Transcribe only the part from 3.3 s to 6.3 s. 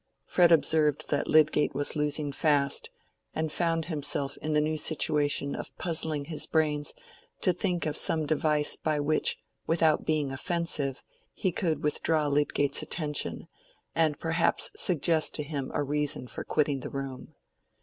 and found himself in the new situation of puzzling